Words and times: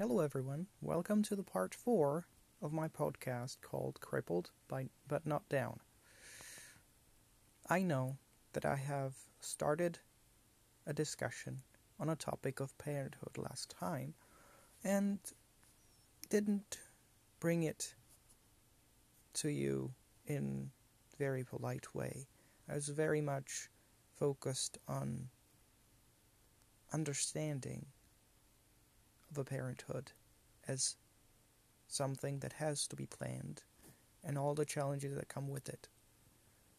Hello, 0.00 0.20
everyone. 0.20 0.66
Welcome 0.80 1.22
to 1.24 1.36
the 1.36 1.42
part 1.42 1.74
four 1.74 2.26
of 2.62 2.72
my 2.72 2.88
podcast 2.88 3.58
called 3.60 4.00
Crippled 4.00 4.50
by, 4.66 4.88
But 5.06 5.26
Not 5.26 5.46
Down. 5.50 5.78
I 7.68 7.82
know 7.82 8.16
that 8.54 8.64
I 8.64 8.76
have 8.76 9.12
started 9.40 9.98
a 10.86 10.94
discussion 10.94 11.60
on 11.98 12.08
a 12.08 12.16
topic 12.16 12.60
of 12.60 12.78
parenthood 12.78 13.36
last 13.36 13.74
time 13.78 14.14
and 14.82 15.18
didn't 16.30 16.78
bring 17.38 17.64
it 17.64 17.92
to 19.34 19.50
you 19.50 19.92
in 20.26 20.70
very 21.18 21.44
polite 21.44 21.94
way. 21.94 22.26
I 22.70 22.74
was 22.76 22.88
very 22.88 23.20
much 23.20 23.68
focused 24.18 24.78
on 24.88 25.28
understanding 26.90 27.84
of 29.36 29.46
parenthood 29.46 30.12
as 30.66 30.96
something 31.88 32.38
that 32.40 32.54
has 32.54 32.86
to 32.86 32.96
be 32.96 33.06
planned 33.06 33.62
and 34.24 34.36
all 34.36 34.54
the 34.54 34.64
challenges 34.64 35.14
that 35.14 35.28
come 35.28 35.48
with 35.48 35.68
it. 35.68 35.88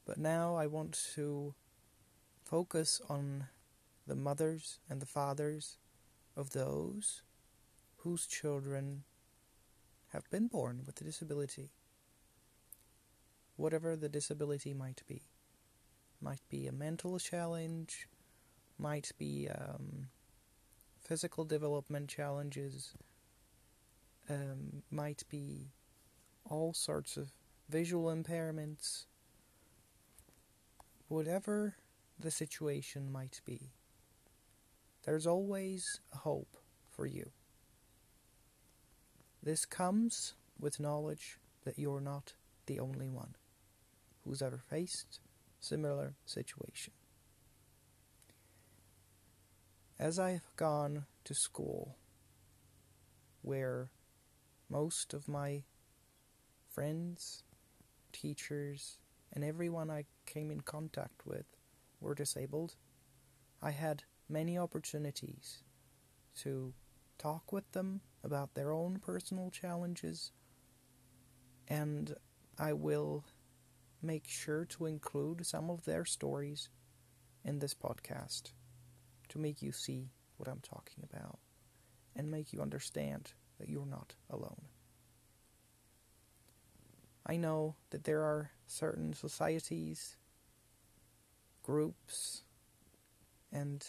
But 0.06 0.18
now 0.18 0.56
I 0.56 0.68
want 0.68 1.00
to 1.16 1.54
focus 2.44 3.02
on 3.10 3.46
the 4.08 4.16
mothers 4.16 4.80
and 4.90 5.02
the 5.02 5.06
fathers 5.06 5.78
of 6.36 6.52
those 6.52 7.22
whose 7.98 8.26
children 8.26 9.04
have 10.12 10.30
been 10.30 10.48
born 10.48 10.82
with 10.86 11.00
a 11.00 11.04
disability. 11.04 11.70
Whatever 13.56 13.96
the 13.96 14.10
disability 14.10 14.74
might 14.74 15.02
be. 15.08 15.24
Might 16.20 16.42
be 16.50 16.68
a 16.68 16.72
mental 16.72 17.18
challenge, 17.20 18.08
might 18.78 19.12
be 19.18 19.48
um, 19.50 20.08
physical 21.12 21.44
development 21.44 22.08
challenges, 22.08 22.94
um, 24.30 24.82
might 24.90 25.24
be 25.28 25.68
all 26.50 26.72
sorts 26.74 27.18
of 27.18 27.32
visual 27.68 28.06
impairments, 28.06 29.08
whatever 31.10 31.76
the 32.18 32.32
situation 32.32 33.12
might 33.12 33.42
be. 33.44 33.74
There's 35.04 35.28
always 35.28 35.84
hope 36.14 36.56
for 36.90 37.06
you. 37.06 37.32
This 39.44 39.66
comes 39.66 40.36
with 40.62 40.80
knowledge 40.80 41.40
that 41.66 41.78
you're 41.78 42.00
not 42.00 42.36
the 42.68 42.80
only 42.80 43.10
one 43.10 43.36
who's 44.24 44.42
ever 44.42 44.62
faced 44.70 45.20
similar 45.60 46.14
situation. 46.26 46.94
As 50.02 50.18
I've 50.18 50.50
gone 50.56 51.06
to 51.26 51.36
school, 51.36 51.96
where 53.44 53.92
most 54.68 55.14
of 55.14 55.28
my 55.28 55.62
friends, 56.68 57.44
teachers, 58.12 58.98
and 59.32 59.44
everyone 59.44 59.92
I 59.92 60.06
came 60.26 60.50
in 60.50 60.62
contact 60.62 61.28
with 61.28 61.46
were 62.00 62.16
disabled, 62.16 62.78
I 63.62 63.70
had 63.70 64.02
many 64.28 64.58
opportunities 64.58 65.62
to 66.40 66.74
talk 67.20 67.52
with 67.52 67.72
them 67.72 68.02
about 68.24 68.56
their 68.56 68.72
own 68.72 68.98
personal 68.98 69.52
challenges, 69.52 70.32
and 71.68 72.16
I 72.58 72.74
will 72.74 73.24
make 74.02 74.28
sure 74.28 74.66
to 74.66 74.88
include 74.88 75.46
some 75.46 75.70
of 75.70 75.86
their 75.86 76.06
stories 76.06 76.70
in 77.46 77.60
this 77.60 77.76
podcast 77.76 78.54
to 79.32 79.40
make 79.40 79.62
you 79.62 79.72
see 79.72 80.12
what 80.38 80.50
I'm 80.50 80.62
talking 80.62 81.04
about 81.04 81.40
and 82.16 82.30
make 82.30 82.52
you 82.52 82.62
understand 82.62 83.32
that 83.60 83.70
you're 83.70 83.86
not 83.86 84.16
alone. 84.30 84.62
I 87.26 87.38
know 87.38 87.76
that 87.92 88.04
there 88.04 88.22
are 88.22 88.52
certain 88.66 89.14
societies, 89.14 90.18
groups, 91.64 92.44
and 93.54 93.86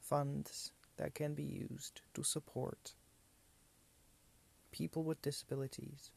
funds 0.00 0.72
that 0.96 1.14
can 1.14 1.34
be 1.34 1.66
used 1.70 2.00
to 2.14 2.24
support 2.24 2.94
people 4.72 5.04
with 5.04 5.22
disabilities. 5.22 6.10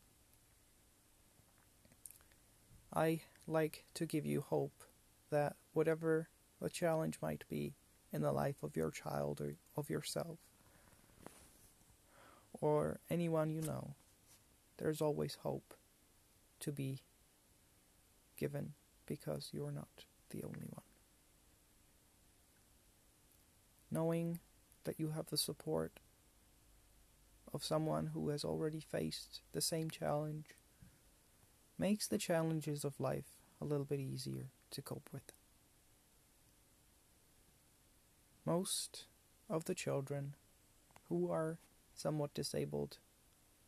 I 2.95 3.21
like 3.45 3.85
to 3.93 4.05
give 4.07 4.25
you 4.25 4.41
hope 4.41 4.83
that 5.29 5.55
whatever 5.73 6.29
the 6.59 6.69
challenge 6.69 7.19
might 7.21 7.43
be, 7.49 7.75
in 8.11 8.21
the 8.21 8.31
life 8.31 8.63
of 8.63 8.75
your 8.75 8.91
child 8.91 9.41
or 9.41 9.55
of 9.75 9.89
yourself 9.89 10.37
or 12.61 12.99
anyone 13.09 13.49
you 13.49 13.61
know, 13.61 13.93
there's 14.77 15.01
always 15.01 15.37
hope 15.43 15.73
to 16.59 16.71
be 16.71 17.01
given 18.37 18.73
because 19.05 19.49
you're 19.51 19.71
not 19.71 20.05
the 20.29 20.43
only 20.43 20.65
one. 20.69 20.83
Knowing 23.89 24.39
that 24.83 24.99
you 24.99 25.11
have 25.11 25.27
the 25.27 25.37
support 25.37 25.99
of 27.53 27.63
someone 27.63 28.07
who 28.07 28.29
has 28.29 28.43
already 28.43 28.79
faced 28.79 29.41
the 29.53 29.61
same 29.61 29.89
challenge 29.89 30.47
makes 31.77 32.07
the 32.07 32.17
challenges 32.17 32.83
of 32.83 32.99
life 32.99 33.37
a 33.61 33.65
little 33.65 33.85
bit 33.85 33.99
easier 33.99 34.47
to 34.71 34.81
cope 34.81 35.09
with. 35.13 35.36
Most 38.47 39.07
of 39.49 39.65
the 39.65 39.75
children 39.75 40.33
who 41.09 41.29
are 41.29 41.59
somewhat 41.93 42.33
disabled 42.33 42.99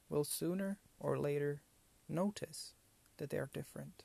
will 0.08 0.24
sooner 0.24 0.78
or 1.02 1.20
later 1.20 1.64
notice 2.08 2.76
that 3.18 3.30
they 3.30 3.38
are 3.40 3.50
different. 3.54 4.04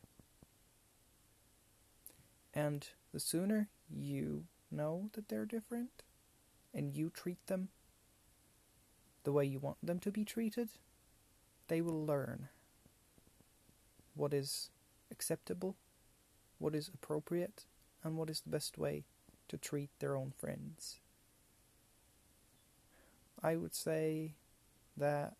And 2.52 2.88
the 3.12 3.20
sooner 3.20 3.68
you 3.88 4.46
know 4.68 5.10
that 5.12 5.28
they're 5.28 5.46
different 5.46 6.02
and 6.74 6.96
you 6.96 7.08
treat 7.08 7.46
them 7.46 7.68
the 9.22 9.30
way 9.30 9.44
you 9.44 9.60
want 9.60 9.78
them 9.80 10.00
to 10.00 10.10
be 10.10 10.24
treated, 10.24 10.70
they 11.68 11.82
will 11.82 12.04
learn 12.04 12.48
what 14.16 14.34
is 14.34 14.70
acceptable, 15.12 15.76
what 16.58 16.74
is 16.74 16.90
appropriate, 16.92 17.64
and 18.02 18.16
what 18.16 18.28
is 18.28 18.40
the 18.40 18.50
best 18.50 18.76
way 18.76 19.04
to 19.48 19.58
treat 19.58 19.90
their 19.98 20.16
own 20.16 20.32
friends. 20.36 21.00
I 23.42 23.56
would 23.56 23.74
say 23.74 24.36
that 24.96 25.34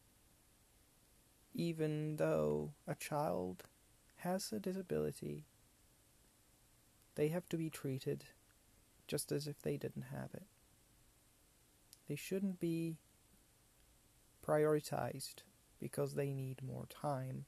even 1.54 2.16
though 2.16 2.72
a 2.86 2.94
child 2.94 3.64
has 4.16 4.52
a 4.52 4.58
disability, 4.58 5.46
they 7.14 7.28
have 7.28 7.48
to 7.48 7.56
be 7.56 7.70
treated 7.70 8.24
just 9.06 9.30
as 9.30 9.46
if 9.46 9.62
they 9.62 9.76
didn't 9.76 10.06
have 10.12 10.30
it. 10.34 10.46
They 12.08 12.16
shouldn't 12.16 12.60
be 12.60 12.98
prioritized 14.46 15.42
because 15.80 16.14
they 16.14 16.32
need 16.32 16.62
more 16.62 16.86
time. 16.88 17.46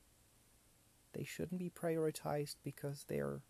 They 1.12 1.25
shouldn't 1.25 1.59
be 1.59 1.71
prioritized 1.71 2.56
because 2.62 3.05
they're 3.09 3.41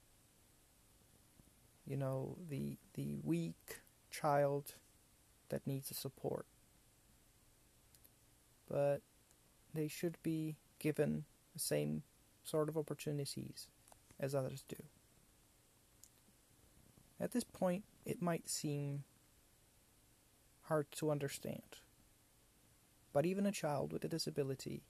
you 1.86 1.97
know, 1.97 2.36
the 2.48 2.76
the 2.94 3.16
weak 3.22 3.80
child 4.10 4.74
that 5.48 5.66
needs 5.66 5.97
support. 5.97 6.47
But 8.69 9.02
they 9.72 9.88
should 9.88 10.16
be 10.22 10.56
given 10.78 11.25
the 11.52 11.60
same 11.60 12.02
sort 12.42 12.69
of 12.69 12.76
opportunities 12.76 13.69
as 14.19 14.34
others 14.34 14.64
do. 14.69 14.76
At 17.20 17.32
this 17.32 17.44
point, 17.44 17.84
it 18.04 18.20
might 18.20 18.48
seem 18.48 19.04
hard 20.62 20.91
to 20.92 21.10
understand. 21.10 21.80
But 23.12 23.25
even 23.25 23.46
a 23.46 23.52
child 23.52 23.93
with 23.93 24.05
a 24.05 24.08
disability 24.08 24.82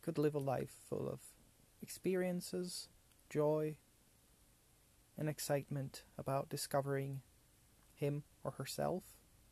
could 0.00 0.16
live 0.18 0.34
a 0.34 0.38
life 0.38 0.74
full 0.88 1.08
of 1.08 1.20
experiences, 1.82 2.88
joy, 3.28 3.76
and 5.18 5.28
excitement 5.28 6.04
about 6.16 6.48
discovering 6.48 7.20
him 7.94 8.22
or 8.44 8.52
herself, 8.52 9.02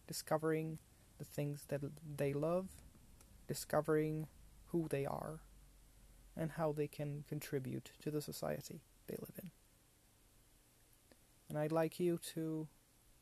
discovering 0.07 0.79
the 1.19 1.25
things 1.25 1.65
that 1.69 1.81
they 2.17 2.33
love, 2.33 2.69
discovering 3.49 4.29
who 4.67 4.87
they 4.89 5.05
are, 5.05 5.41
and 6.37 6.53
how 6.53 6.71
they 6.71 6.87
can 6.87 7.25
contribute 7.29 7.91
to 8.01 8.11
the 8.11 8.23
society 8.23 8.83
they 9.09 9.17
live 9.19 9.39
in. 9.43 9.51
And 11.49 11.59
I'd 11.59 11.73
like 11.73 11.99
you 11.99 12.19
to 12.35 12.69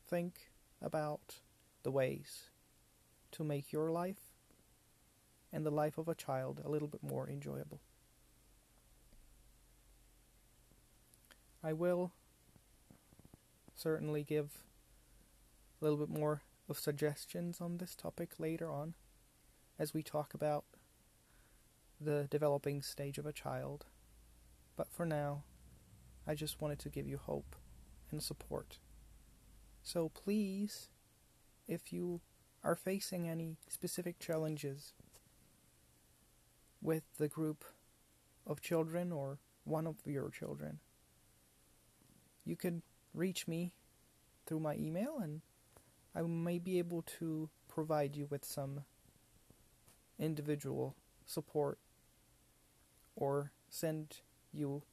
think 0.07 0.51
about 0.81 1.37
the 1.83 1.91
ways 1.91 2.49
to 3.31 3.43
make 3.43 3.71
your 3.71 3.91
life 3.91 4.33
and 5.51 5.65
the 5.65 5.71
life 5.71 5.97
of 5.97 6.07
a 6.07 6.15
child 6.15 6.61
a 6.63 6.69
little 6.69 6.87
bit 6.87 7.01
more 7.01 7.29
enjoyable. 7.29 7.79
I 11.63 11.73
will 11.73 12.11
certainly 13.75 14.23
give 14.23 14.63
a 15.79 15.83
little 15.83 15.99
bit 15.99 16.09
more 16.09 16.41
of 16.69 16.79
suggestions 16.79 17.61
on 17.61 17.77
this 17.77 17.95
topic 17.95 18.31
later 18.39 18.71
on. 18.71 18.95
as 19.77 19.93
we 19.93 20.01
talk 20.01 20.33
about 20.33 20.63
the 21.99 22.27
developing 22.29 22.81
stage 22.81 23.17
of 23.17 23.25
a 23.25 23.33
child. 23.33 23.85
But 24.75 24.87
for 24.91 25.05
now, 25.05 25.43
I 26.27 26.35
just 26.35 26.61
wanted 26.61 26.79
to 26.79 26.89
give 26.89 27.07
you 27.07 27.17
hope 27.17 27.55
and 28.11 28.21
support. 28.21 28.79
So 29.83 30.09
please, 30.09 30.89
if 31.67 31.93
you 31.93 32.21
are 32.63 32.75
facing 32.75 33.29
any 33.29 33.57
specific 33.67 34.19
challenges 34.19 34.93
with 36.81 37.03
the 37.17 37.27
group 37.27 37.63
of 38.47 38.61
children 38.61 39.11
or 39.11 39.39
one 39.63 39.87
of 39.87 39.95
your 40.05 40.29
children, 40.29 40.79
you 42.45 42.55
can 42.55 42.81
reach 43.15 43.47
me 43.47 43.73
through 44.45 44.59
my 44.59 44.75
email 44.75 45.17
and 45.21 45.41
I 46.15 46.21
may 46.21 46.59
be 46.59 46.79
able 46.79 47.01
to 47.19 47.49
provide 47.67 48.15
you 48.15 48.27
with 48.29 48.45
some 48.45 48.83
individual 50.17 50.95
support 51.25 51.77
or 53.15 53.51
send 53.69 54.21
you 54.53 54.83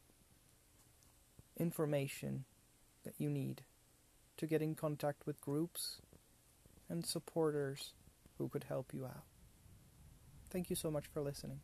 information 1.57 2.45
that 3.05 3.15
you 3.19 3.31
need 3.31 3.63
to 4.37 4.47
get 4.47 4.63
in 4.63 4.75
contact 4.75 5.27
with 5.27 5.41
groups 5.41 6.01
and 6.89 7.07
supporters 7.07 7.95
who 8.39 8.49
could 8.49 8.65
help 8.65 8.93
you 8.93 9.05
out. 9.05 9.25
Thank 10.51 10.71
you 10.71 10.77
so 10.77 10.91
much 10.91 11.07
for 11.07 11.21
listening. 11.21 11.63